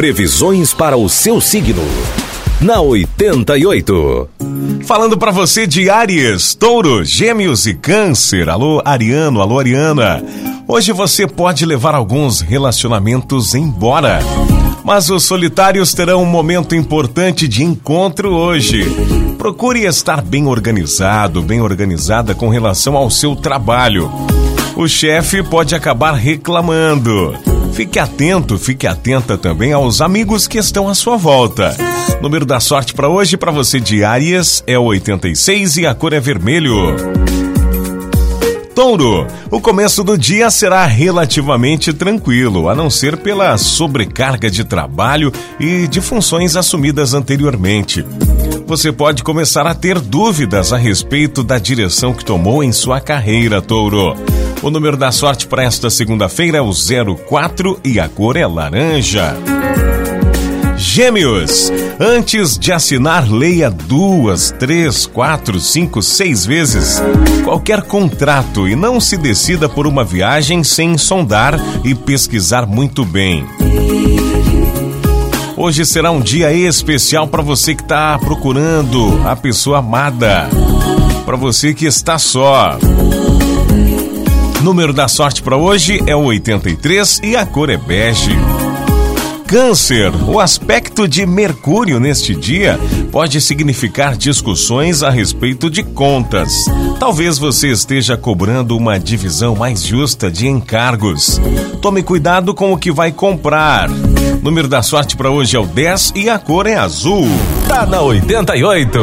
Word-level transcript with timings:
Previsões 0.00 0.72
para 0.72 0.96
o 0.96 1.10
seu 1.10 1.42
signo. 1.42 1.82
Na 2.58 2.80
88. 2.80 4.30
Falando 4.86 5.18
para 5.18 5.30
você 5.30 5.66
de 5.66 5.90
Aries, 5.90 6.54
Touro, 6.54 7.04
Gêmeos 7.04 7.66
e 7.66 7.74
Câncer. 7.74 8.48
Alô, 8.48 8.80
Ariano, 8.82 9.42
alô, 9.42 9.58
Ariana. 9.58 10.24
Hoje 10.66 10.90
você 10.90 11.26
pode 11.26 11.66
levar 11.66 11.94
alguns 11.94 12.40
relacionamentos 12.40 13.54
embora. 13.54 14.20
Mas 14.82 15.10
os 15.10 15.22
solitários 15.22 15.92
terão 15.92 16.22
um 16.22 16.26
momento 16.26 16.74
importante 16.74 17.46
de 17.46 17.62
encontro 17.62 18.32
hoje. 18.32 18.90
Procure 19.36 19.84
estar 19.84 20.22
bem 20.22 20.46
organizado, 20.46 21.42
bem 21.42 21.60
organizada 21.60 22.34
com 22.34 22.48
relação 22.48 22.96
ao 22.96 23.10
seu 23.10 23.36
trabalho. 23.36 24.10
O 24.76 24.88
chefe 24.88 25.42
pode 25.42 25.74
acabar 25.74 26.14
reclamando. 26.14 27.49
Fique 27.80 27.98
atento, 27.98 28.58
fique 28.58 28.86
atenta 28.86 29.38
também 29.38 29.72
aos 29.72 30.02
amigos 30.02 30.46
que 30.46 30.58
estão 30.58 30.86
à 30.86 30.94
sua 30.94 31.16
volta. 31.16 31.74
Número 32.20 32.44
da 32.44 32.60
sorte 32.60 32.92
para 32.92 33.08
hoje 33.08 33.38
para 33.38 33.50
você 33.50 33.80
de 33.80 34.04
Áries 34.04 34.62
é 34.66 34.78
o 34.78 34.82
86 34.82 35.78
e 35.78 35.86
a 35.86 35.94
cor 35.94 36.12
é 36.12 36.20
vermelho. 36.20 36.94
Touro, 38.74 39.26
o 39.50 39.62
começo 39.62 40.04
do 40.04 40.18
dia 40.18 40.50
será 40.50 40.84
relativamente 40.84 41.90
tranquilo, 41.94 42.68
a 42.68 42.74
não 42.74 42.90
ser 42.90 43.16
pela 43.16 43.56
sobrecarga 43.56 44.50
de 44.50 44.62
trabalho 44.62 45.32
e 45.58 45.88
de 45.88 46.02
funções 46.02 46.56
assumidas 46.56 47.14
anteriormente. 47.14 48.04
Você 48.66 48.92
pode 48.92 49.22
começar 49.22 49.66
a 49.66 49.74
ter 49.74 49.98
dúvidas 49.98 50.70
a 50.70 50.76
respeito 50.76 51.42
da 51.42 51.56
direção 51.56 52.12
que 52.12 52.26
tomou 52.26 52.62
em 52.62 52.72
sua 52.72 53.00
carreira, 53.00 53.62
Touro. 53.62 54.14
O 54.62 54.68
número 54.68 54.94
da 54.96 55.10
sorte 55.10 55.46
para 55.46 55.64
esta 55.64 55.88
segunda-feira 55.88 56.58
é 56.58 56.60
o 56.60 56.70
04 56.70 57.80
e 57.82 57.98
a 57.98 58.08
cor 58.10 58.36
é 58.36 58.46
laranja. 58.46 59.34
Gêmeos, 60.76 61.72
antes 61.98 62.58
de 62.58 62.70
assinar, 62.70 63.30
leia 63.30 63.70
duas, 63.70 64.50
três, 64.58 65.06
quatro, 65.06 65.58
cinco, 65.58 66.02
seis 66.02 66.44
vezes 66.44 67.02
qualquer 67.42 67.82
contrato 67.82 68.68
e 68.68 68.76
não 68.76 69.00
se 69.00 69.16
decida 69.16 69.66
por 69.66 69.86
uma 69.86 70.04
viagem 70.04 70.62
sem 70.62 70.98
sondar 70.98 71.58
e 71.82 71.94
pesquisar 71.94 72.66
muito 72.66 73.02
bem. 73.04 73.46
Hoje 75.56 75.86
será 75.86 76.10
um 76.10 76.20
dia 76.20 76.52
especial 76.52 77.26
para 77.28 77.42
você 77.42 77.74
que 77.74 77.82
está 77.82 78.18
procurando 78.18 79.22
a 79.26 79.34
pessoa 79.34 79.78
amada, 79.78 80.48
para 81.24 81.36
você 81.36 81.72
que 81.72 81.86
está 81.86 82.18
só. 82.18 82.78
Número 84.62 84.92
da 84.92 85.08
sorte 85.08 85.42
para 85.42 85.56
hoje 85.56 86.02
é 86.06 86.14
o 86.14 86.24
83 86.24 87.20
e 87.24 87.34
a 87.34 87.46
cor 87.46 87.70
é 87.70 87.78
bege. 87.78 88.36
Câncer, 89.46 90.12
o 90.28 90.38
aspecto 90.38 91.08
de 91.08 91.24
Mercúrio 91.26 91.98
neste 91.98 92.34
dia 92.36 92.78
pode 93.10 93.40
significar 93.40 94.16
discussões 94.16 95.02
a 95.02 95.10
respeito 95.10 95.70
de 95.70 95.82
contas. 95.82 96.66
Talvez 97.00 97.38
você 97.38 97.68
esteja 97.68 98.16
cobrando 98.16 98.76
uma 98.76 99.00
divisão 99.00 99.56
mais 99.56 99.82
justa 99.82 100.30
de 100.30 100.46
encargos. 100.46 101.40
Tome 101.80 102.02
cuidado 102.02 102.54
com 102.54 102.72
o 102.72 102.78
que 102.78 102.92
vai 102.92 103.10
comprar. 103.10 103.88
Número 104.42 104.68
da 104.68 104.82
sorte 104.82 105.16
para 105.16 105.30
hoje 105.30 105.56
é 105.56 105.58
o 105.58 105.66
10 105.66 106.12
e 106.14 106.28
a 106.28 106.38
cor 106.38 106.66
é 106.66 106.76
azul. 106.76 107.26
Tá 107.66 107.86
na 107.86 108.02
88. 108.02 108.98